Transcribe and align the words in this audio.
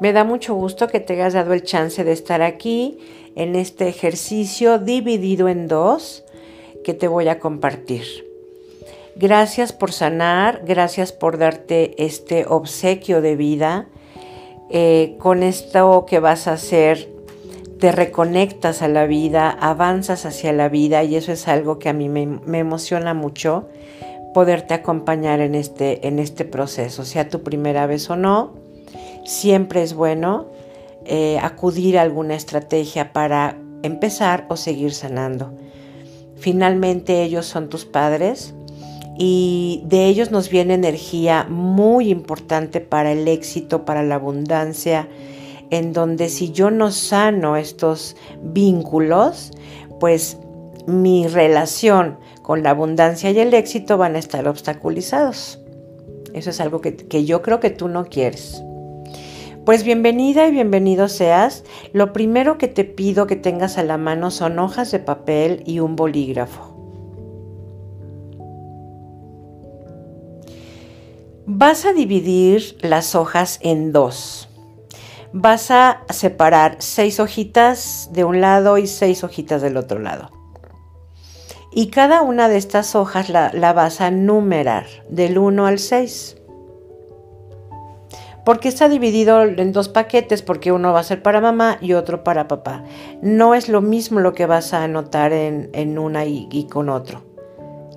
Me 0.00 0.12
da 0.12 0.24
mucho 0.24 0.54
gusto 0.54 0.88
que 0.88 1.00
te 1.00 1.14
hayas 1.14 1.32
dado 1.32 1.52
el 1.54 1.62
chance 1.62 2.04
de 2.04 2.12
estar 2.12 2.42
aquí 2.42 2.98
en 3.34 3.56
este 3.56 3.88
ejercicio 3.88 4.78
dividido 4.78 5.48
en 5.48 5.68
dos 5.68 6.24
que 6.84 6.94
te 6.94 7.08
voy 7.08 7.28
a 7.28 7.38
compartir. 7.38 8.04
Gracias 9.16 9.72
por 9.72 9.92
sanar, 9.92 10.62
gracias 10.66 11.12
por 11.12 11.38
darte 11.38 11.94
este 12.04 12.44
obsequio 12.46 13.22
de 13.22 13.36
vida. 13.36 13.86
Eh, 14.68 15.16
con 15.18 15.42
esto 15.42 16.04
que 16.06 16.20
vas 16.20 16.46
a 16.46 16.52
hacer, 16.52 17.08
te 17.80 17.92
reconectas 17.92 18.82
a 18.82 18.88
la 18.88 19.06
vida, 19.06 19.50
avanzas 19.50 20.26
hacia 20.26 20.52
la 20.52 20.68
vida 20.68 21.02
y 21.04 21.16
eso 21.16 21.32
es 21.32 21.48
algo 21.48 21.78
que 21.78 21.88
a 21.88 21.92
mí 21.94 22.08
me, 22.08 22.58
emociona 22.58 23.14
mucho 23.14 23.68
poderte 24.34 24.74
acompañar 24.74 25.40
en 25.40 25.54
este, 25.54 26.06
en 26.06 26.18
este 26.18 26.44
proceso, 26.44 27.04
sea 27.04 27.28
tu 27.30 27.42
primera 27.42 27.86
vez 27.86 28.10
o 28.10 28.16
no. 28.16 28.65
Siempre 29.26 29.82
es 29.82 29.94
bueno 29.94 30.46
eh, 31.04 31.38
acudir 31.42 31.98
a 31.98 32.02
alguna 32.02 32.34
estrategia 32.34 33.12
para 33.12 33.58
empezar 33.82 34.46
o 34.48 34.56
seguir 34.56 34.92
sanando. 34.92 35.52
Finalmente 36.36 37.22
ellos 37.22 37.46
son 37.46 37.68
tus 37.68 37.84
padres 37.84 38.54
y 39.18 39.82
de 39.86 40.06
ellos 40.06 40.30
nos 40.30 40.48
viene 40.48 40.74
energía 40.74 41.46
muy 41.48 42.10
importante 42.10 42.80
para 42.80 43.12
el 43.12 43.26
éxito, 43.26 43.84
para 43.84 44.02
la 44.02 44.16
abundancia, 44.16 45.08
en 45.70 45.92
donde 45.92 46.28
si 46.28 46.52
yo 46.52 46.70
no 46.70 46.92
sano 46.92 47.56
estos 47.56 48.16
vínculos, 48.42 49.50
pues 49.98 50.38
mi 50.86 51.26
relación 51.26 52.18
con 52.42 52.62
la 52.62 52.70
abundancia 52.70 53.30
y 53.32 53.38
el 53.40 53.54
éxito 53.54 53.98
van 53.98 54.14
a 54.14 54.20
estar 54.20 54.46
obstaculizados. 54.46 55.58
Eso 56.32 56.50
es 56.50 56.60
algo 56.60 56.80
que, 56.80 56.94
que 56.94 57.24
yo 57.24 57.42
creo 57.42 57.58
que 57.58 57.70
tú 57.70 57.88
no 57.88 58.04
quieres. 58.04 58.62
Pues 59.66 59.82
bienvenida 59.82 60.46
y 60.46 60.52
bienvenido 60.52 61.08
seas. 61.08 61.64
Lo 61.92 62.12
primero 62.12 62.56
que 62.56 62.68
te 62.68 62.84
pido 62.84 63.26
que 63.26 63.34
tengas 63.34 63.78
a 63.78 63.82
la 63.82 63.98
mano 63.98 64.30
son 64.30 64.60
hojas 64.60 64.92
de 64.92 65.00
papel 65.00 65.64
y 65.66 65.80
un 65.80 65.96
bolígrafo. 65.96 66.72
Vas 71.46 71.84
a 71.84 71.92
dividir 71.92 72.78
las 72.80 73.16
hojas 73.16 73.58
en 73.60 73.90
dos. 73.90 74.48
Vas 75.32 75.72
a 75.72 76.04
separar 76.10 76.76
seis 76.78 77.18
hojitas 77.18 78.10
de 78.12 78.22
un 78.22 78.40
lado 78.40 78.78
y 78.78 78.86
seis 78.86 79.24
hojitas 79.24 79.62
del 79.62 79.78
otro 79.78 79.98
lado. 79.98 80.30
Y 81.72 81.88
cada 81.88 82.22
una 82.22 82.48
de 82.48 82.56
estas 82.56 82.94
hojas 82.94 83.30
la, 83.30 83.50
vas 83.72 84.00
a 84.00 84.12
numerar 84.12 84.86
del 85.10 85.38
1 85.38 85.66
al 85.66 85.80
6. 85.80 86.35
¿Por 88.46 88.60
qué 88.60 88.68
está 88.68 88.88
dividido 88.88 89.42
en 89.42 89.72
dos 89.72 89.88
paquetes? 89.88 90.40
Porque 90.40 90.70
uno 90.70 90.92
va 90.92 91.00
a 91.00 91.02
ser 91.02 91.20
para 91.20 91.40
mamá 91.40 91.78
y 91.80 91.94
otro 91.94 92.22
para 92.22 92.46
papá. 92.46 92.84
No 93.20 93.56
es 93.56 93.68
lo 93.68 93.80
mismo 93.80 94.20
lo 94.20 94.34
que 94.34 94.46
vas 94.46 94.72
a 94.72 94.84
anotar 94.84 95.32
en, 95.32 95.98
una 95.98 96.26
y, 96.26 96.68
con 96.70 96.88
otro. 96.88 97.24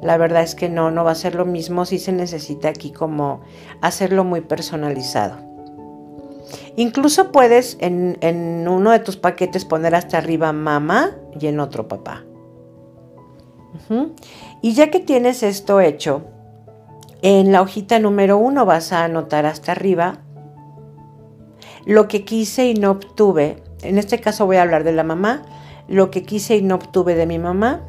La 0.01 0.17
verdad 0.17 0.41
es 0.41 0.55
que 0.55 0.67
no, 0.67 0.89
no 0.89 1.03
va 1.03 1.11
a 1.11 1.15
ser 1.15 1.35
lo 1.35 1.45
mismo 1.45 1.85
si 1.85 1.99
se 1.99 2.11
necesita 2.13 2.69
aquí 2.69 2.91
como 2.91 3.41
hacerlo 3.81 4.23
muy 4.23 4.41
personalizado. 4.41 5.37
Incluso 6.75 7.31
puedes 7.31 7.77
en, 7.79 8.17
en, 8.21 8.67
uno 8.67 8.89
de 8.89 9.01
tus 9.01 9.17
paquetes 9.17 9.65
poner 9.65 9.93
hasta 9.93 10.17
arriba 10.17 10.51
mamá 10.51 11.11
y 11.39 11.45
en 11.45 11.59
otro 11.59 11.87
papá. 11.87 12.23
Y 14.63 14.73
ya 14.73 14.89
que 14.89 14.99
tienes 14.99 15.43
esto 15.43 15.79
hecho, 15.79 16.23
en 17.21 17.51
la 17.51 17.61
hojita 17.61 17.99
número 17.99 18.39
uno 18.39 18.65
vas 18.65 18.93
a 18.93 19.03
anotar 19.03 19.45
hasta 19.45 19.73
arriba 19.73 20.21
lo 21.89 22.07
que 22.07 22.23
quise 22.23 22.69
y 22.69 22.75
no 22.75 22.91
obtuve, 22.91 23.63
en 23.81 23.97
este 23.97 24.19
caso 24.21 24.45
voy 24.45 24.57
a 24.57 24.61
hablar 24.61 24.83
de 24.83 24.91
la 24.91 25.03
mamá, 25.03 25.41
lo 25.87 26.11
que 26.11 26.21
quise 26.21 26.55
y 26.55 26.61
no 26.61 26.75
obtuve 26.75 27.15
de 27.15 27.25
mi 27.25 27.39
mamá. 27.39 27.81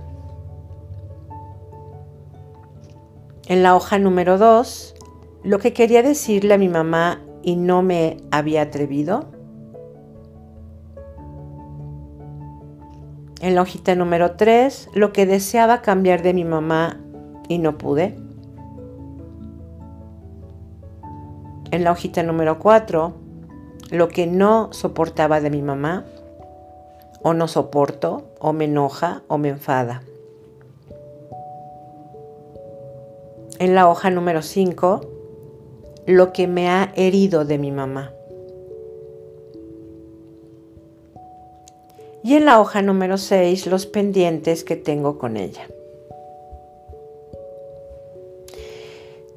En 3.47 3.63
la 3.63 3.77
hoja 3.77 3.99
número 3.99 4.39
2, 4.39 4.95
lo 5.43 5.59
que 5.59 5.75
quería 5.75 6.03
decirle 6.03 6.55
a 6.55 6.57
mi 6.57 6.71
mamá 6.71 7.21
y 7.43 7.57
no 7.57 7.83
me 7.83 8.17
había 8.31 8.63
atrevido. 8.63 9.27
En 13.43 13.55
la 13.55 13.61
hojita 13.61 13.95
número 13.97 14.31
3, 14.37 14.93
lo 14.95 15.13
que 15.13 15.27
deseaba 15.27 15.83
cambiar 15.83 16.23
de 16.23 16.33
mi 16.33 16.47
mamá 16.47 16.99
y 17.49 17.59
no 17.59 17.77
pude. 17.77 18.17
En 21.71 21.85
la 21.85 21.93
hojita 21.93 22.23
número 22.23 22.59
4, 22.59 23.29
lo 23.91 24.09
que 24.09 24.27
no 24.27 24.73
soportaba 24.73 25.41
de 25.41 25.51
mi 25.51 25.63
mamá, 25.63 26.05
o 27.23 27.35
no 27.35 27.49
soporto, 27.49 28.23
o 28.39 28.53
me 28.53 28.65
enoja, 28.65 29.23
o 29.29 29.37
me 29.37 29.49
enfada. 29.49 30.03
En 33.59 33.75
la 33.75 33.89
hoja 33.89 34.11
número 34.11 34.43
5, 34.43 35.01
lo 36.07 36.33
que 36.33 36.47
me 36.47 36.69
ha 36.71 36.93
herido 36.97 37.45
de 37.45 37.59
mi 37.59 37.73
mamá. 37.73 38.13
Y 42.23 42.35
en 42.35 42.45
la 42.45 42.61
hoja 42.61 42.83
número 42.83 43.19
6, 43.19 43.67
los 43.67 43.87
pendientes 43.87 44.65
que 44.65 44.77
tengo 44.77 45.19
con 45.19 45.37
ella. 45.37 45.67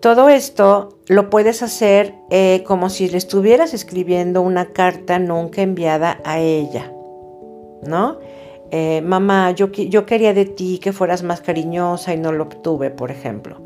Todo 0.03 0.27
esto 0.27 0.99
lo 1.07 1.29
puedes 1.29 1.63
hacer 1.63 2.13
eh, 2.29 2.65
como 2.67 2.89
si 2.89 3.07
le 3.07 3.17
estuvieras 3.17 3.73
escribiendo 3.73 4.41
una 4.41 4.73
carta 4.73 5.17
nunca 5.17 5.61
enviada 5.61 6.19
a 6.25 6.39
ella, 6.39 6.91
¿no? 7.87 8.17
Eh, 8.69 9.01
mamá, 9.01 9.51
yo, 9.51 9.71
quería 9.71 10.33
de 10.33 10.43
ti 10.43 10.81
que 10.83 10.91
fueras 10.91 11.23
más 11.23 11.39
cariñosa 11.39 12.13
y 12.13 12.17
no 12.17 12.33
lo 12.33 12.43
obtuve, 12.43 12.89
por 12.89 13.11
ejemplo. 13.11 13.61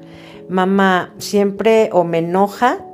Mamá, 0.48 1.16
siempre 1.18 1.90
o 1.92 2.04
me 2.04 2.20
enoja, 2.20 2.86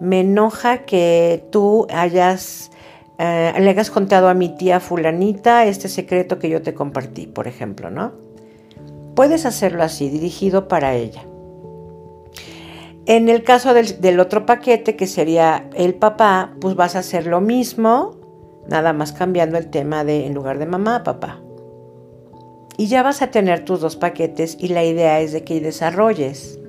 me 0.00 0.20
enoja 0.20 0.86
que 0.86 1.44
tú 1.50 1.86
hayas, 1.90 2.70
eh, 3.18 3.52
le 3.60 3.68
hayas 3.68 3.90
contado 3.90 4.28
a 4.28 4.34
mi 4.34 4.56
tía 4.56 4.80
fulanita 4.80 5.66
este 5.66 5.90
secreto 5.90 6.38
que 6.38 6.48
yo 6.48 6.62
te 6.62 6.72
compartí, 6.72 7.26
por 7.26 7.48
ejemplo, 7.48 7.90
¿no? 7.90 8.12
Puedes 9.14 9.44
hacerlo 9.44 9.82
así, 9.82 10.08
dirigido 10.08 10.68
para 10.68 10.94
ella. 10.94 11.22
En 13.08 13.30
el 13.30 13.42
caso 13.42 13.72
del, 13.72 14.20
otro 14.20 14.44
paquete, 14.44 14.94
que 14.94 15.06
sería 15.06 15.70
el 15.74 15.94
papá, 15.94 16.52
pues 16.60 16.74
vas 16.74 16.94
a 16.94 16.98
hacer 16.98 17.26
lo 17.26 17.40
mismo, 17.40 18.14
nada 18.68 18.92
más 18.92 19.12
cambiando 19.12 19.56
el 19.56 19.70
tema 19.70 20.04
de 20.04 20.26
en 20.26 20.34
lugar 20.34 20.58
de 20.58 20.66
mamá, 20.66 21.04
papá. 21.04 21.40
Y 22.76 22.88
ya 22.88 23.02
vas 23.02 23.22
a 23.22 23.30
tener 23.30 23.64
tus 23.64 23.80
dos 23.80 23.96
paquetes 23.96 24.58
y 24.60 24.68
la 24.68 24.84
idea 24.84 25.20
es 25.20 25.32
de 25.32 25.42
que 25.42 25.58
desarrolles. 25.62 26.60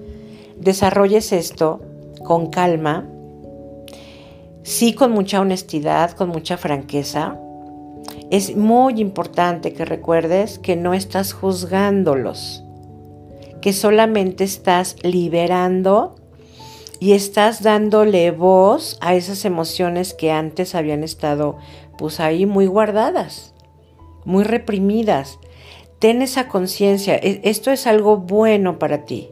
Desarrolles 0.56 1.34
esto 1.34 1.82
con 2.24 2.50
calma, 2.50 3.06
sí 4.64 4.94
con 4.94 5.12
mucha 5.12 5.42
honestidad, 5.42 6.12
con 6.12 6.30
mucha 6.30 6.56
franqueza. 6.56 7.38
Es 8.32 8.56
muy 8.56 9.02
importante 9.02 9.74
que 9.74 9.84
recuerdes 9.84 10.58
que 10.58 10.78
no 10.78 10.94
estás 10.94 11.34
juzgándolos, 11.34 12.64
que 13.62 13.74
solamente 13.74 14.46
estás 14.46 14.96
liberando 15.04 16.16
y 17.00 17.14
estás 17.14 17.64
dándole 17.64 18.32
voz 18.32 18.98
a 19.02 19.16
esas 19.16 19.46
emociones 19.46 20.14
que 20.14 20.32
antes 20.32 20.76
habían 20.76 21.04
estado 21.04 21.58
pues 21.98 22.20
ahí 22.20 22.46
muy 22.46 22.66
guardadas, 22.66 23.54
muy 24.26 24.44
reprimidas. 24.44 25.40
Ten 26.00 26.22
esa 26.22 26.48
conciencia, 26.48 27.16
e, 27.16 27.42
esto 27.44 27.72
es 27.72 27.88
algo 27.88 28.18
bueno 28.18 28.80
para 28.80 29.06
ti, 29.06 29.30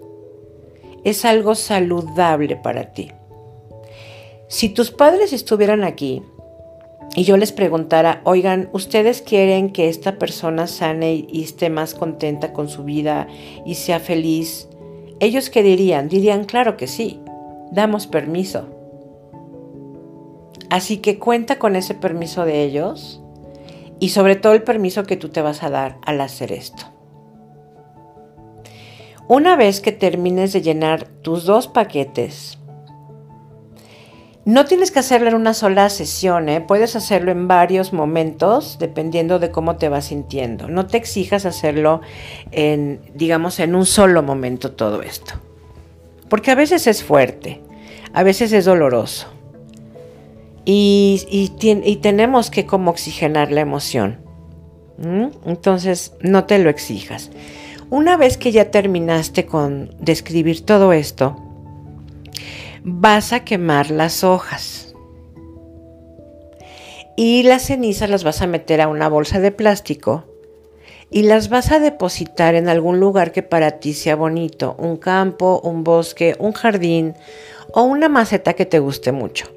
es 1.04 1.26
algo 1.26 1.56
saludable 1.56 2.56
para 2.56 2.94
ti. 2.94 3.12
Si 4.50 4.70
tus 4.70 4.92
padres 4.92 5.34
estuvieran 5.34 5.84
aquí 5.84 6.24
y 7.16 7.24
yo 7.26 7.36
les 7.36 7.52
preguntara, 7.52 8.22
oigan, 8.24 8.70
¿ustedes 8.72 9.22
quieren 9.22 9.72
que 9.72 9.90
esta 9.90 10.18
persona 10.18 10.68
sane 10.68 11.26
y 11.30 11.44
esté 11.44 11.70
más 11.70 11.94
contenta 11.94 12.54
con 12.54 12.70
su 12.70 12.86
vida 12.86 13.28
y 13.66 13.76
sea 13.76 14.00
feliz? 14.00 14.70
¿Ellos 15.20 15.50
qué 15.50 15.64
dirían? 15.64 16.08
Dirían, 16.08 16.46
claro 16.46 16.78
que 16.78 16.88
sí 16.88 17.22
damos 17.72 18.08
permiso. 18.08 18.68
Así 20.70 20.98
que 20.98 21.18
cuenta 21.18 21.60
con 21.60 21.76
ese 21.76 21.94
permiso 21.94 22.46
de 22.46 22.64
ellos 22.64 23.22
y 24.00 24.10
sobre 24.10 24.36
todo 24.36 24.54
el 24.54 24.64
permiso 24.64 25.04
que 25.04 25.18
tú 25.18 25.30
te 25.30 25.42
vas 25.42 25.64
a 25.64 25.70
dar 25.70 25.98
al 26.06 26.22
hacer 26.22 26.52
esto. 26.52 26.84
Una 29.28 29.56
vez 29.56 29.82
que 29.82 29.92
termines 29.92 30.54
de 30.54 30.62
llenar 30.62 31.06
tus 31.22 31.46
dos 31.46 31.68
paquetes, 31.68 32.58
no 34.46 34.64
tienes 34.64 34.92
que 34.92 35.00
hacerlo 35.00 35.28
en 35.28 35.36
una 35.36 35.54
sola 35.54 35.90
sesión, 35.90 36.48
¿eh? 36.48 36.62
puedes 36.62 36.96
hacerlo 36.96 37.32
en 37.32 37.50
varios 37.50 37.92
momentos 37.92 38.78
dependiendo 38.80 39.40
de 39.40 39.52
cómo 39.52 39.76
te 39.76 39.90
vas 39.90 40.06
sintiendo. 40.06 40.70
No 40.70 40.88
te 40.88 40.96
exijas 40.96 41.46
hacerlo 41.46 42.00
en, 42.52 43.02
digamos, 43.14 43.60
en 43.60 43.76
un 43.76 43.86
solo 43.86 44.24
momento 44.24 44.72
todo 44.72 45.02
esto 45.02 45.34
porque 46.30 46.52
a 46.52 46.56
veces 46.56 46.88
es 46.88 47.04
fuerte, 47.04 47.62
a 48.14 48.24
veces 48.24 48.52
es 48.54 48.66
doloroso. 48.66 49.28
y, 50.66 52.00
tenemos 52.02 52.50
que 52.50 52.66
como 52.66 52.92
oxigenar 52.92 53.52
la 53.52 53.62
emoción. 53.62 54.20
Entonces, 55.46 56.14
no 56.22 56.46
te 56.46 56.60
lo 56.60 56.70
exijas. 56.70 57.30
Una 57.90 58.18
vez 58.18 58.38
que 58.38 58.52
ya 58.52 58.70
terminaste 58.72 59.46
con 59.46 59.96
describir 60.00 60.66
todo 60.66 60.92
esto, 60.92 61.38
vas 62.84 63.32
a 63.32 63.46
quemar 63.46 63.92
las 63.92 64.24
hojas. 64.24 64.94
Y 67.16 67.44
las 67.44 67.64
cenizas 67.64 68.10
las 68.10 68.24
vas 68.24 68.42
a 68.42 68.48
meter 68.48 68.82
a 68.82 68.88
una 68.88 69.08
bolsa 69.08 69.40
de 69.40 69.52
plástico 69.52 70.26
y 71.10 71.24
las 71.24 71.50
vas 71.50 71.72
a 71.72 71.80
depositar 71.80 72.56
en 72.56 72.70
algún 72.70 73.00
lugar 73.00 73.32
que 73.32 73.44
para 73.44 73.80
ti 73.80 73.94
sea 73.94 74.16
bonito, 74.16 74.76
un 74.78 74.98
campo, 74.98 75.62
un 75.64 75.84
bosque, 75.84 76.36
un 76.40 76.52
jardín 76.52 77.14
o 77.74 77.84
una 77.84 78.10
maceta 78.10 78.54
que 78.54 78.66
te 78.66 78.80
guste 78.80 79.12
mucho. 79.12 79.48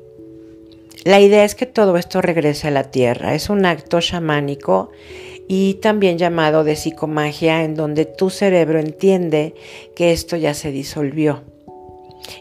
La 1.04 1.20
idea 1.20 1.44
es 1.44 1.54
que 1.54 1.66
todo 1.66 1.96
esto 1.96 2.20
regrese 2.20 2.68
a 2.68 2.70
la 2.70 2.90
tierra. 2.90 3.34
Es 3.34 3.48
un 3.48 3.64
acto 3.64 4.00
chamánico 4.00 4.90
y 5.48 5.74
también 5.74 6.18
llamado 6.18 6.62
de 6.62 6.76
psicomagia 6.76 7.64
en 7.64 7.74
donde 7.74 8.04
tu 8.04 8.28
cerebro 8.28 8.78
entiende 8.78 9.54
que 9.96 10.12
esto 10.12 10.36
ya 10.36 10.52
se 10.52 10.70
disolvió. 10.70 11.42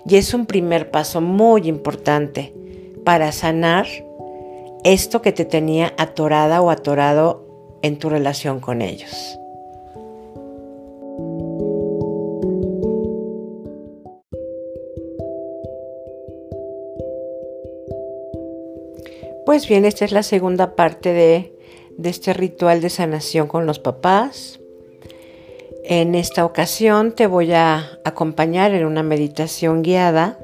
Y 0.05 0.17
es 0.17 0.33
un 0.33 0.45
primer 0.45 0.91
paso 0.91 1.21
muy 1.21 1.67
importante 1.67 2.53
para 3.05 3.31
sanar 3.31 3.87
esto 4.83 5.21
que 5.21 5.31
te 5.31 5.45
tenía 5.45 5.93
atorada 5.97 6.61
o 6.61 6.69
atorado 6.69 7.48
en 7.81 7.97
tu 7.97 8.09
relación 8.09 8.59
con 8.59 8.81
ellos. 8.81 9.39
Pues 19.49 19.67
bien, 19.67 19.83
esta 19.83 20.05
es 20.05 20.11
la 20.11 20.21
segunda 20.21 20.75
parte 20.75 21.11
de, 21.11 21.55
este 22.03 22.33
ritual 22.33 22.81
de 22.81 22.91
sanación 22.91 23.47
con 23.47 23.65
los 23.65 23.79
papás. 23.79 24.59
En 25.83 26.13
esta 26.13 26.45
ocasión 26.45 27.13
te 27.13 27.25
voy 27.25 27.53
a 27.53 27.99
acompañar 28.05 28.75
en 28.75 28.85
una 28.85 29.01
meditación 29.01 29.81
guiada 29.81 30.37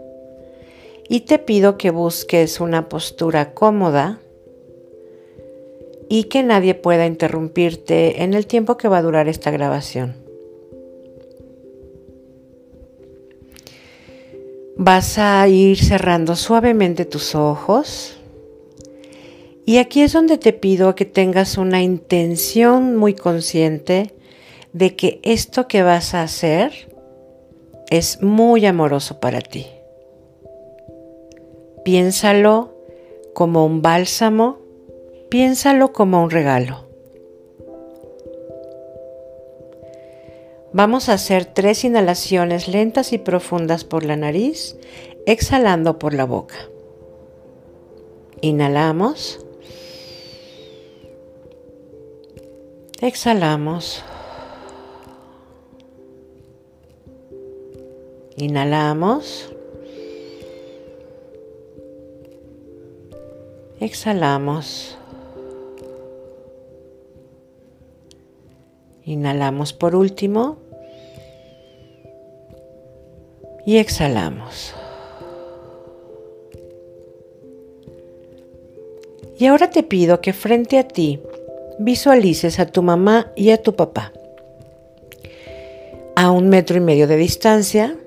y 1.07 1.19
te 1.19 1.37
pido 1.37 1.77
que 1.77 1.91
busques 1.91 2.59
una 2.59 2.89
postura 2.89 3.53
cómoda 3.53 4.21
y 6.09 6.25
que 6.25 6.43
nadie 6.43 6.75
pueda 6.75 7.05
interrumpirte 7.05 8.23
en 8.23 8.33
el 8.33 8.47
tiempo 8.47 8.77
que 8.77 8.87
va 8.87 8.99
a 8.99 9.01
durar 9.01 9.27
esta 9.27 9.51
grabación. 9.51 10.15
Vas 14.77 15.17
a 15.17 15.47
ir 15.47 15.77
cerrando 15.77 16.35
suavemente 16.35 17.05
tus 17.05 17.33
ojos 17.33 18.17
y 19.65 19.77
aquí 19.77 20.01
es 20.01 20.13
donde 20.13 20.37
te 20.37 20.53
pido 20.53 20.93
que 20.93 21.05
tengas 21.05 21.57
una 21.57 21.81
intención 21.81 22.95
muy 22.95 23.15
consciente 23.15 24.13
de 24.73 24.95
que 24.95 25.19
esto 25.23 25.67
que 25.67 25.81
vas 25.81 26.13
a 26.13 26.21
hacer 26.21 26.71
es 27.89 28.21
muy 28.21 28.65
amoroso 28.65 29.19
para 29.19 29.41
ti. 29.41 29.65
Piénsalo 31.83 32.75
como 33.33 33.65
un 33.65 33.81
bálsamo, 33.81 34.59
piénsalo 35.35 35.91
como 35.91 36.23
un 36.23 36.29
regalo. 36.29 36.85
Vamos 40.71 41.09
a 41.09 41.13
hacer 41.15 41.43
tres 41.43 41.83
inhalaciones 41.83 42.69
lentas 42.69 43.11
y 43.11 43.17
profundas 43.17 43.83
por 43.83 44.05
la 44.05 44.15
nariz, 44.15 44.77
exhalando 45.25 45.99
por 45.99 46.13
la 46.13 46.23
boca. 46.23 46.55
Inhalamos. 48.39 49.45
Exhalamos. 53.01 54.05
Inhalamos. 58.37 59.53
Exhalamos. 63.81 64.97
Inhalamos 69.05 69.71
por 69.71 69.95
último. 69.95 70.57
Y 73.65 73.77
exhalamos. 73.77 74.73
Y 79.37 79.45
ahora 79.45 79.69
te 79.69 79.83
pido 79.83 80.21
que 80.21 80.33
frente 80.33 80.79
a 80.79 80.87
ti 80.87 81.19
visualices 81.77 82.59
a 82.59 82.65
tu 82.67 82.81
mamá 82.81 83.31
y 83.35 83.51
a 83.51 83.61
tu 83.61 83.75
papá. 83.75 84.13
A 86.15 86.31
un 86.31 86.47
metro 86.47 86.77
y 86.77 86.79
medio 86.79 87.07
de 87.07 87.17
distancia, 87.17 87.97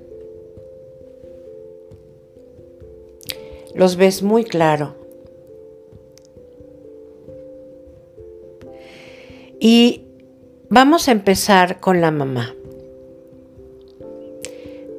los 3.74 3.96
ves 3.96 4.22
muy 4.22 4.44
claro. 4.44 4.96
Y 9.60 10.07
vamos 10.70 11.08
a 11.08 11.12
empezar 11.12 11.80
con 11.80 12.00
la 12.00 12.10
mamá. 12.10 12.54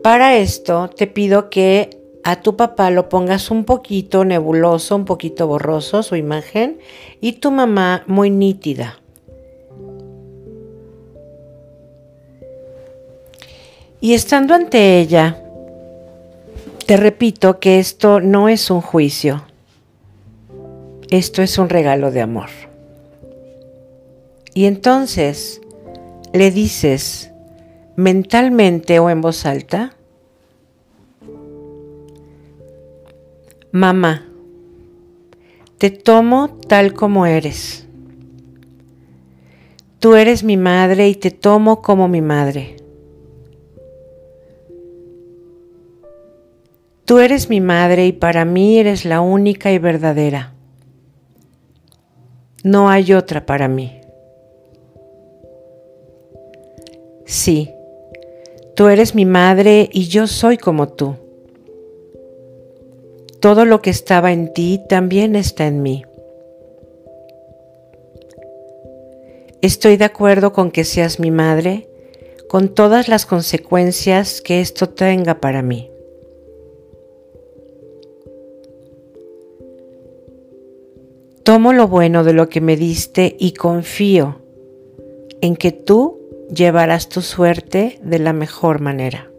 Para 0.02 0.38
esto 0.38 0.90
te 0.90 1.08
pido 1.08 1.50
que 1.50 1.90
a 2.24 2.42
tu 2.42 2.56
papá 2.56 2.90
lo 2.90 3.10
pongas 3.10 3.52
un 3.52 3.66
poquito 3.66 4.26
nebuloso, 4.26 4.96
un 4.96 5.06
poquito 5.06 5.48
borroso 5.48 6.04
su 6.04 6.16
imagen 6.16 6.80
y 7.22 7.34
tu 7.34 7.52
mamá 7.52 8.04
muy 8.08 8.30
nítida. 8.30 9.00
Y 14.02 14.14
estando 14.14 14.54
ante 14.54 15.00
ella, 15.00 15.44
te 16.86 16.96
repito 16.96 17.60
que 17.60 17.80
esto 17.80 18.22
no 18.22 18.48
es 18.48 18.72
un 18.72 18.80
juicio, 18.80 19.44
esto 21.10 21.42
es 21.42 21.58
un 21.58 21.68
regalo 21.68 22.10
de 22.10 22.22
amor. 22.22 22.69
Y 24.54 24.66
entonces 24.66 25.62
le 26.34 26.52
dices 26.52 27.32
mentalmente 27.96 29.00
o 29.00 29.10
en 29.10 29.22
voz 29.22 29.46
alta, 29.46 29.96
Mamá, 33.72 34.26
te 35.78 35.92
tomo 35.92 36.50
tal 36.68 36.94
como 36.94 37.28
eres. 37.28 37.86
Tú 40.00 40.16
eres 40.16 40.44
mi 40.44 40.58
madre 40.58 41.08
y 41.08 41.14
te 41.14 41.30
tomo 41.30 41.84
como 41.84 42.08
mi 42.08 42.20
madre. 42.20 42.78
Tú 47.06 47.20
eres 47.20 47.48
mi 47.48 47.62
madre 47.62 48.08
y 48.08 48.12
para 48.12 48.44
mí 48.44 48.80
eres 48.80 49.06
la 49.06 49.22
única 49.22 49.72
y 49.72 49.78
verdadera. 49.78 50.54
No 52.64 52.90
hay 52.90 53.14
otra 53.14 53.46
para 53.46 53.68
mí. 53.68 53.99
Sí, 57.30 57.76
tú 58.76 58.88
eres 58.88 59.14
mi 59.14 59.24
madre 59.24 59.88
y 59.94 60.08
yo 60.08 60.26
soy 60.26 60.58
como 60.58 60.90
tú. 60.90 61.14
Todo 63.40 63.66
lo 63.66 63.84
que 63.84 63.92
estaba 63.92 64.32
en 64.32 64.52
ti 64.52 64.82
también 64.90 65.36
está 65.36 65.68
en 65.68 65.84
mí. 65.84 66.04
Estoy 69.62 69.96
de 69.98 70.06
acuerdo 70.06 70.54
con 70.54 70.72
que 70.72 70.84
seas 70.84 71.20
mi 71.20 71.30
madre, 71.30 71.88
con 72.48 72.74
todas 72.74 73.08
las 73.08 73.28
consecuencias 73.28 74.42
que 74.42 74.60
esto 74.60 74.90
tenga 74.90 75.40
para 75.40 75.62
mí. 75.62 75.92
Tomo 81.44 81.74
lo 81.74 81.88
bueno 81.88 82.24
de 82.24 82.34
lo 82.34 82.50
que 82.50 82.60
me 82.60 82.76
diste 82.76 83.36
y 83.38 83.52
confío 83.52 84.42
en 85.42 85.56
que 85.56 85.72
tú 85.72 86.19
llevarás 86.54 87.10
tu 87.10 87.22
suerte 87.22 88.00
de 88.02 88.20
la 88.20 88.34
mejor 88.34 88.80
manera. 88.82 89.30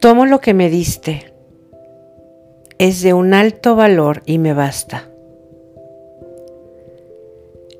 Tomo 0.00 0.24
lo 0.24 0.40
que 0.40 0.54
me 0.54 0.70
diste. 0.70 1.32
Es 2.78 3.02
de 3.02 3.12
un 3.12 3.34
alto 3.34 3.76
valor 3.76 4.22
y 4.24 4.38
me 4.38 4.54
basta. 4.54 5.10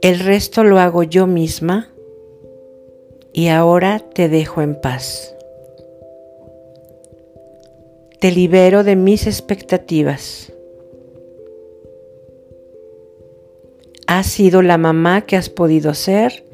El 0.03 0.19
resto 0.19 0.63
lo 0.65 0.79
hago 0.79 1.03
yo 1.03 1.27
misma 1.27 1.89
y 3.33 3.49
ahora 3.49 4.01
te 4.01 4.29
dejo 4.29 4.61
en 4.61 4.79
paz. 4.79 5.35
Te 8.19 8.31
libero 8.33 8.85
de 8.85 8.97
mis 8.97 9.27
expectativas. 9.27 10.50
Has 14.13 14.27
sido 14.27 14.61
la 14.61 14.77
mamá 14.77 15.21
que 15.21 15.37
has 15.37 15.51
podido 15.51 15.95
ser 15.95 16.45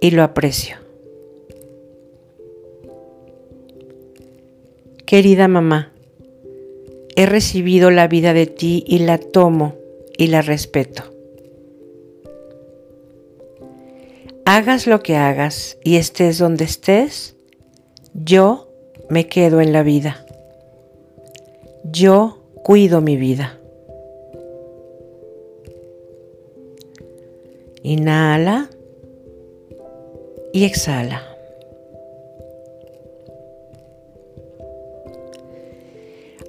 y 0.00 0.12
lo 0.12 0.22
aprecio. 0.22 0.78
Querida 5.04 5.46
mamá, 5.46 5.92
he 7.14 7.26
recibido 7.26 7.90
la 7.90 8.08
vida 8.08 8.32
de 8.32 8.46
ti 8.46 8.84
y 8.86 9.00
la 9.00 9.18
tomo 9.18 9.74
y 10.16 10.28
la 10.28 10.40
respeto. 10.40 11.02
Hagas 14.46 14.86
lo 14.86 15.02
que 15.02 15.16
hagas 15.16 15.76
y 15.84 15.96
estés 15.96 16.38
donde 16.38 16.64
estés, 16.64 17.36
yo 18.14 18.72
me 19.10 19.26
quedo 19.26 19.60
en 19.60 19.74
la 19.74 19.82
vida. 19.82 20.24
Yo 21.84 22.42
cuido 22.62 23.02
mi 23.02 23.18
vida. 23.18 23.58
Inhala 27.86 28.70
y 30.54 30.64
exhala. 30.64 31.22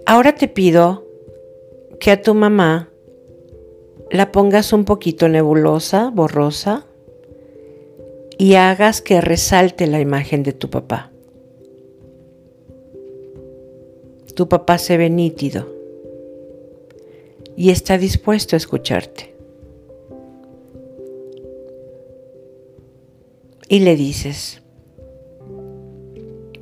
Ahora 0.05 0.33
te 0.33 0.47
pido 0.47 1.03
que 1.99 2.11
a 2.11 2.21
tu 2.21 2.33
mamá 2.35 2.89
la 4.11 4.31
pongas 4.31 4.71
un 4.71 4.85
poquito 4.85 5.27
nebulosa, 5.27 6.09
borrosa, 6.09 6.85
y 8.37 8.53
hagas 8.55 9.01
que 9.01 9.19
resalte 9.19 9.87
la 9.87 9.99
imagen 9.99 10.41
de 10.41 10.53
tu 10.53 10.69
papá. 10.69 11.11
Tu 14.35 14.47
papá 14.47 14.77
se 14.77 14.95
ve 14.95 15.09
nítido 15.09 15.67
y 17.57 17.71
está 17.71 17.97
dispuesto 17.97 18.55
a 18.55 18.57
escucharte. 18.57 19.34
Y 23.75 23.79
le 23.79 23.97
dices, 23.97 24.61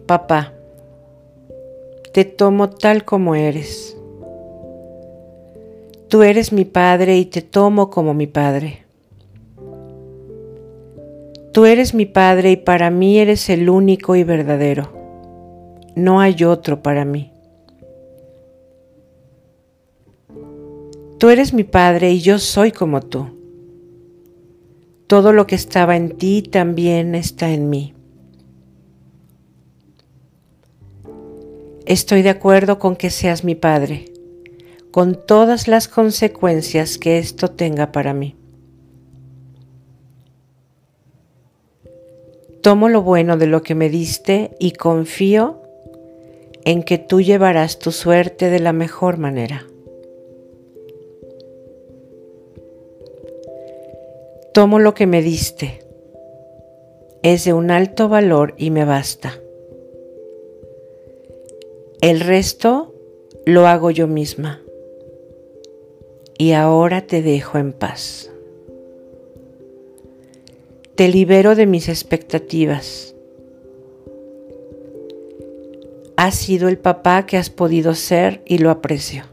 papá, 0.08 0.52
te 2.12 2.26
tomo 2.26 2.72
tal 2.72 3.06
como 3.06 3.36
eres. 3.36 3.96
Tú 6.08 6.24
eres 6.24 6.52
mi 6.52 6.66
padre 6.66 7.20
y 7.20 7.26
te 7.26 7.44
tomo 7.44 7.92
como 7.92 8.16
mi 8.16 8.26
padre. 8.26 8.86
Tú 11.52 11.66
eres 11.66 11.94
mi 11.94 12.08
Padre 12.08 12.50
y 12.50 12.58
para 12.58 12.90
mí 12.90 13.20
eres 13.20 13.48
el 13.48 13.70
único 13.70 14.16
y 14.16 14.24
verdadero. 14.24 14.92
No 15.96 16.20
hay 16.20 16.44
otro 16.44 16.82
para 16.82 17.06
mí. 17.06 17.32
Tú 21.20 21.30
eres 21.30 21.54
mi 21.54 21.64
Padre 21.64 22.10
y 22.10 22.22
yo 22.22 22.40
soy 22.40 22.72
como 22.72 23.02
tú. 23.02 23.33
Todo 25.08 25.34
lo 25.34 25.48
que 25.48 25.56
estaba 25.56 25.96
en 25.96 26.18
ti 26.18 26.42
también 26.42 27.16
está 27.16 27.50
en 27.50 27.70
mí. 27.70 27.94
Estoy 31.86 32.22
de 32.22 32.30
acuerdo 32.30 32.80
con 32.80 32.96
que 32.96 33.10
seas 33.10 33.44
mi 33.44 33.56
Padre, 33.56 34.06
con 34.92 35.20
todas 35.26 35.68
las 35.68 35.90
consecuencias 35.90 36.98
que 36.98 37.18
esto 37.18 37.52
tenga 37.52 37.92
para 37.92 38.14
mí. 38.14 38.38
Tomo 42.62 42.88
lo 42.88 43.02
bueno 43.02 43.36
de 43.36 43.48
lo 43.48 43.62
que 43.62 43.76
me 43.76 43.90
diste 43.90 44.56
y 44.58 44.72
confío 44.72 45.62
en 46.64 46.84
que 46.84 46.98
tú 46.98 47.20
llevarás 47.20 47.78
tu 47.78 47.92
suerte 47.92 48.50
de 48.50 48.62
la 48.62 48.72
mejor 48.72 49.18
manera. 49.18 49.66
Tomo 54.54 54.78
lo 54.78 54.94
que 54.94 55.08
me 55.08 55.24
diste. 55.24 55.80
Es 57.24 57.44
de 57.44 57.54
un 57.54 57.72
alto 57.72 58.08
valor 58.08 58.54
y 58.56 58.70
me 58.70 58.86
basta. 58.86 59.40
El 62.02 62.20
resto 62.20 62.94
lo 63.48 63.66
hago 63.66 63.90
yo 63.90 64.06
misma. 64.08 64.62
Y 66.38 66.52
ahora 66.52 67.02
te 67.02 67.24
dejo 67.24 67.58
en 67.58 67.74
paz. 67.74 68.30
Te 70.94 71.08
libero 71.08 71.56
de 71.56 71.66
mis 71.66 71.90
expectativas. 71.90 73.16
Has 76.16 76.36
sido 76.36 76.68
el 76.68 76.78
papá 76.78 77.26
que 77.26 77.38
has 77.38 77.50
podido 77.50 77.96
ser 77.96 78.44
y 78.46 78.60
lo 78.60 78.70
aprecio. 78.70 79.24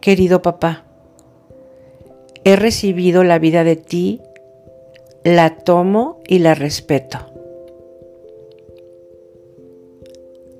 Querido 0.00 0.42
papá, 0.42 0.89
he 2.44 2.56
recibido 2.56 3.24
la 3.24 3.38
vida 3.38 3.64
de 3.64 3.76
ti, 3.76 4.20
la 5.24 5.56
tomo 5.56 6.20
y 6.26 6.38
la 6.38 6.54
respeto. 6.54 7.18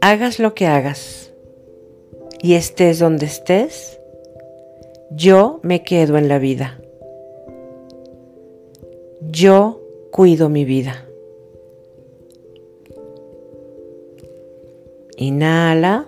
Hagas 0.01 0.39
lo 0.39 0.55
que 0.55 0.67
hagas 0.67 1.33
y 2.43 2.55
estés 2.55 2.99
donde 2.99 3.27
estés, 3.27 3.99
yo 5.11 5.61
me 5.63 5.83
quedo 5.83 6.17
en 6.17 6.29
la 6.29 6.39
vida. 6.39 6.81
Yo 9.31 9.81
cuido 10.11 10.49
mi 10.49 10.65
vida. 10.65 11.07
Inhala 15.17 16.07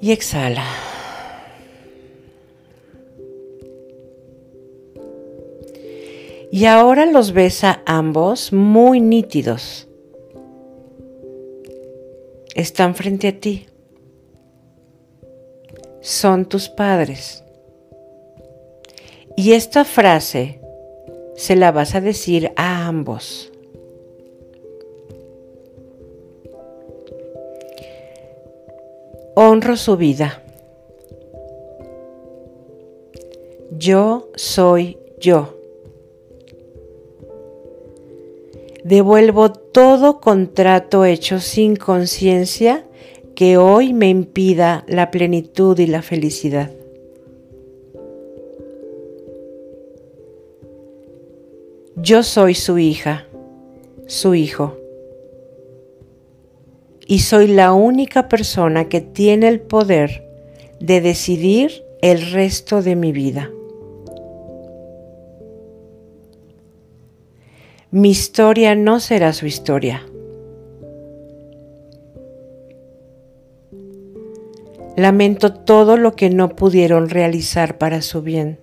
y 0.00 0.12
exhala. 0.12 0.83
Y 6.54 6.66
ahora 6.66 7.04
los 7.04 7.32
ves 7.32 7.64
a 7.64 7.82
ambos 7.84 8.52
muy 8.52 9.00
nítidos. 9.00 9.88
Están 12.54 12.94
frente 12.94 13.26
a 13.26 13.40
ti. 13.40 13.66
Son 16.00 16.48
tus 16.48 16.68
padres. 16.68 17.42
Y 19.36 19.54
esta 19.54 19.84
frase 19.84 20.60
se 21.34 21.56
la 21.56 21.72
vas 21.72 21.96
a 21.96 22.00
decir 22.00 22.52
a 22.54 22.86
ambos. 22.86 23.50
Honro 29.34 29.76
su 29.76 29.96
vida. 29.96 30.40
Yo 33.72 34.28
soy 34.36 34.98
yo. 35.18 35.63
Devuelvo 38.84 39.50
todo 39.50 40.20
contrato 40.20 41.06
hecho 41.06 41.40
sin 41.40 41.74
conciencia 41.74 42.84
que 43.34 43.56
hoy 43.56 43.94
me 43.94 44.10
impida 44.10 44.84
la 44.86 45.10
plenitud 45.10 45.78
y 45.78 45.86
la 45.86 46.02
felicidad. 46.02 46.70
Yo 51.96 52.22
soy 52.22 52.54
su 52.54 52.76
hija, 52.78 53.26
su 54.06 54.34
hijo. 54.34 54.76
Y 57.06 57.20
soy 57.20 57.46
la 57.46 57.72
única 57.72 58.28
persona 58.28 58.90
que 58.90 59.00
tiene 59.00 59.48
el 59.48 59.60
poder 59.60 60.28
de 60.78 61.00
decidir 61.00 61.82
el 62.02 62.32
resto 62.32 62.82
de 62.82 62.96
mi 62.96 63.12
vida. 63.12 63.50
Mi 67.96 68.10
historia 68.10 68.74
no 68.74 68.98
será 68.98 69.32
su 69.32 69.46
historia. 69.46 70.04
Lamento 74.96 75.54
todo 75.54 75.96
lo 75.96 76.16
que 76.16 76.28
no 76.28 76.56
pudieron 76.56 77.08
realizar 77.08 77.78
para 77.78 78.02
su 78.02 78.20
bien. 78.20 78.58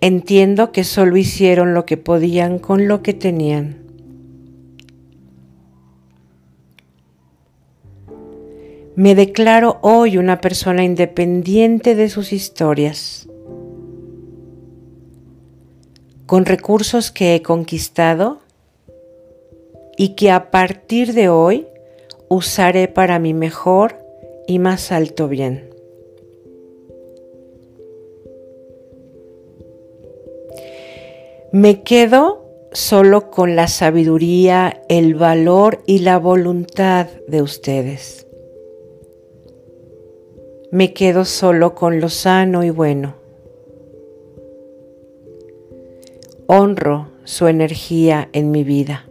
Entiendo 0.00 0.72
que 0.72 0.82
solo 0.82 1.18
hicieron 1.18 1.74
lo 1.74 1.84
que 1.84 1.98
podían 1.98 2.58
con 2.58 2.88
lo 2.88 3.02
que 3.02 3.12
tenían. 3.12 3.82
Me 8.96 9.14
declaro 9.14 9.78
hoy 9.82 10.16
una 10.16 10.40
persona 10.40 10.84
independiente 10.84 11.94
de 11.94 12.08
sus 12.08 12.32
historias, 12.32 13.28
con 16.26 16.44
recursos 16.44 17.10
que 17.10 17.34
he 17.34 17.42
conquistado 17.42 18.40
y 19.96 20.10
que 20.14 20.30
a 20.30 20.50
partir 20.50 21.12
de 21.12 21.28
hoy 21.28 21.66
usaré 22.28 22.88
para 22.88 23.18
mi 23.18 23.34
mejor 23.34 23.98
y 24.46 24.58
más 24.58 24.92
alto 24.92 25.28
bien. 25.28 25.68
Me 31.52 31.82
quedo 31.82 32.42
solo 32.72 33.30
con 33.30 33.56
la 33.56 33.68
sabiduría, 33.68 34.82
el 34.88 35.14
valor 35.14 35.82
y 35.86 35.98
la 35.98 36.18
voluntad 36.18 37.08
de 37.28 37.42
ustedes. 37.42 38.26
Me 40.70 40.94
quedo 40.94 41.26
solo 41.26 41.74
con 41.74 42.00
lo 42.00 42.08
sano 42.08 42.64
y 42.64 42.70
bueno. 42.70 43.21
Honro 46.54 47.08
su 47.24 47.46
energía 47.46 48.28
en 48.34 48.50
mi 48.50 48.62
vida. 48.62 49.06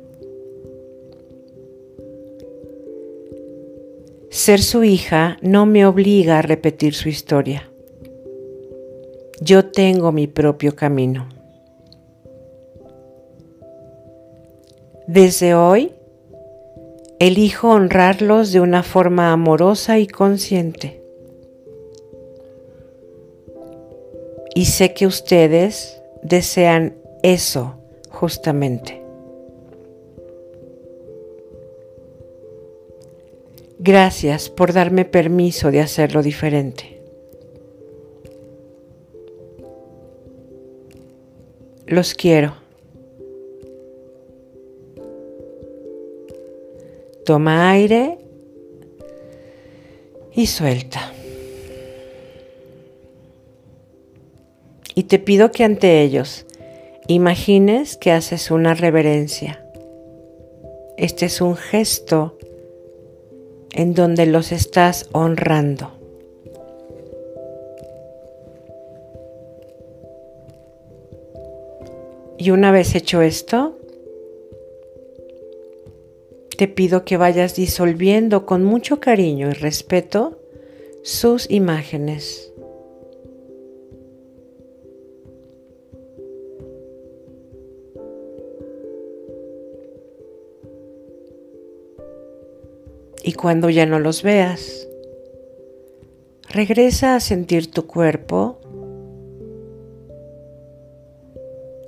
Ser 4.30 4.62
su 4.62 4.84
hija 4.84 5.38
no 5.42 5.66
me 5.66 5.88
obliga 5.88 6.38
a 6.38 6.42
repetir 6.44 6.94
su 6.94 7.10
historia. 7.10 7.68
Yo 9.42 9.66
tengo 9.66 10.12
mi 10.12 10.28
propio 10.28 10.76
camino. 10.76 11.30
Desde 15.08 15.56
hoy, 15.56 15.94
elijo 17.18 17.72
honrarlos 17.72 18.52
de 18.52 18.60
una 18.60 18.84
forma 18.84 19.32
amorosa 19.32 19.98
y 19.98 20.06
consciente. 20.06 21.02
Y 24.54 24.66
sé 24.66 24.94
que 24.94 25.08
ustedes 25.08 26.00
desean 26.22 27.01
eso 27.24 27.76
justamente. 28.10 29.02
Gracias 33.80 34.50
por 34.50 34.74
darme 34.74 35.06
permiso 35.06 35.72
de 35.72 35.80
hacerlo 35.80 36.22
diferente. 36.22 37.02
Los 41.88 42.14
quiero. 42.14 42.54
Toma 47.26 47.72
aire 47.72 48.18
y 50.34 50.48
suelta. 50.48 51.12
Y 54.94 55.04
te 55.04 55.20
pido 55.20 55.52
que 55.52 55.64
ante 55.64 56.02
ellos 56.02 56.46
imagines 57.08 57.98
que 57.98 58.12
haces 58.12 58.52
una 58.52 58.74
reverencia. 58.74 59.64
Este 60.98 61.26
es 61.26 61.42
un 61.42 61.56
gesto 61.56 62.38
en 63.74 63.94
donde 63.94 64.26
los 64.26 64.52
estás 64.52 65.10
honrando. 65.12 65.92
Y 72.38 72.50
una 72.50 72.72
vez 72.72 72.96
hecho 72.96 73.22
esto, 73.22 73.78
te 76.58 76.68
pido 76.68 77.06
que 77.06 77.18
vayas 77.18 77.56
disolviendo 77.56 78.46
con 78.46 78.64
mucho 78.64 79.00
cariño 79.00 79.50
y 79.50 79.54
respeto 79.54 80.40
sus 81.04 81.50
imágenes. 81.50 82.51
Y 93.24 93.34
cuando 93.34 93.70
ya 93.70 93.86
no 93.86 94.00
los 94.00 94.24
veas, 94.24 94.88
regresa 96.50 97.16
a 97.16 97.20
sentir 97.20 97.70
tu 97.70 97.86
cuerpo, 97.86 98.60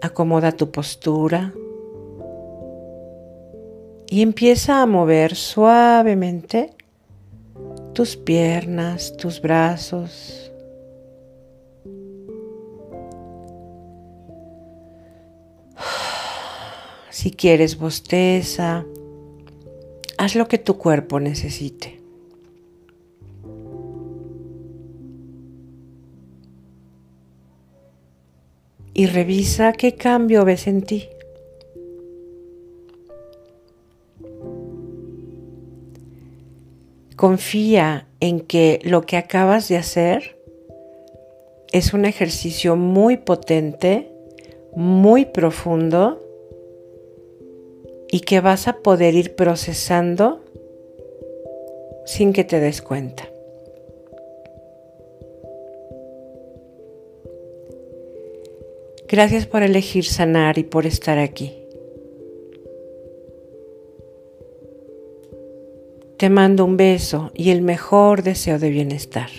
acomoda 0.01 0.51
tu 0.51 0.71
postura, 0.71 1.53
y 4.07 4.21
empieza 4.21 4.81
a 4.81 4.85
mover 4.85 5.35
suavemente 5.35 6.75
tus 7.93 8.15
piernas, 8.15 9.17
tus 9.17 9.41
brazos. 9.41 10.51
Si 17.09 17.31
quieres 17.31 17.77
bosteza, 17.77 18.85
haz 20.23 20.35
lo 20.35 20.47
que 20.47 20.57
tu 20.57 20.77
cuerpo 20.77 21.19
necesite. 21.19 21.99
Y 28.93 29.07
revisa 29.07 29.73
qué 29.73 29.95
cambio 29.95 30.45
ves 30.45 30.67
en 30.67 30.83
ti. 30.83 31.09
Confía 37.17 38.07
en 38.19 38.39
que 38.39 38.79
lo 38.83 39.01
que 39.01 39.17
acabas 39.17 39.67
de 39.67 39.77
hacer 39.77 40.37
es 41.73 41.93
un 41.93 42.05
ejercicio 42.05 42.77
muy 42.77 43.17
potente, 43.17 44.09
muy 44.75 45.25
profundo 45.25 46.22
y 48.13 48.19
que 48.19 48.41
vas 48.41 48.67
a 48.67 48.73
poder 48.73 49.15
ir 49.15 49.33
procesando 49.33 50.39
sin 52.05 52.31
que 52.31 52.43
te 52.43 52.59
des 52.59 52.83
cuenta. 52.83 53.27
Gracias 59.07 59.47
por 59.47 59.63
elegir 59.63 60.05
sanar 60.05 60.59
y 60.59 60.63
por 60.63 60.85
estar 60.85 61.17
aquí. 61.17 61.57
Te 66.17 66.29
mando 66.29 66.65
un 66.65 66.77
beso 66.77 67.31
y 67.33 67.49
el 67.49 67.63
mejor 67.63 68.21
deseo 68.21 68.59
de 68.59 68.69
bienestar. 68.69 69.31